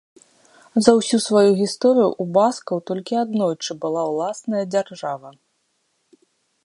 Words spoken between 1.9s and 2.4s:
ў